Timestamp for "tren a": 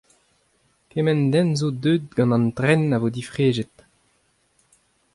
2.57-2.97